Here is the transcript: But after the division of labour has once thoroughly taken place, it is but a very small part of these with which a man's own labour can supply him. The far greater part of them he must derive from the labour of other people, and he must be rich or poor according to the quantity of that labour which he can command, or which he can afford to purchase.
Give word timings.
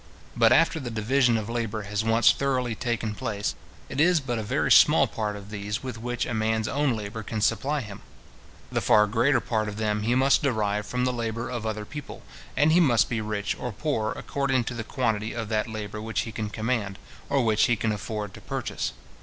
But 0.35 0.51
after 0.51 0.79
the 0.79 0.89
division 0.89 1.37
of 1.37 1.47
labour 1.47 1.83
has 1.83 2.03
once 2.03 2.31
thoroughly 2.31 2.73
taken 2.73 3.13
place, 3.13 3.53
it 3.87 4.01
is 4.01 4.19
but 4.19 4.39
a 4.39 4.41
very 4.41 4.71
small 4.71 5.05
part 5.05 5.35
of 5.35 5.51
these 5.51 5.83
with 5.83 5.99
which 5.99 6.25
a 6.25 6.33
man's 6.33 6.67
own 6.67 6.95
labour 6.97 7.21
can 7.21 7.39
supply 7.39 7.81
him. 7.81 8.01
The 8.71 8.81
far 8.81 9.05
greater 9.05 9.39
part 9.39 9.67
of 9.69 9.77
them 9.77 10.01
he 10.01 10.15
must 10.15 10.41
derive 10.41 10.87
from 10.87 11.05
the 11.05 11.13
labour 11.13 11.51
of 11.51 11.67
other 11.67 11.85
people, 11.85 12.23
and 12.57 12.71
he 12.71 12.79
must 12.79 13.09
be 13.09 13.21
rich 13.21 13.55
or 13.59 13.71
poor 13.71 14.11
according 14.13 14.63
to 14.63 14.73
the 14.73 14.83
quantity 14.83 15.33
of 15.33 15.49
that 15.49 15.67
labour 15.69 16.01
which 16.01 16.21
he 16.21 16.31
can 16.31 16.49
command, 16.49 16.97
or 17.29 17.45
which 17.45 17.65
he 17.65 17.75
can 17.75 17.91
afford 17.91 18.33
to 18.33 18.41
purchase. 18.41 18.93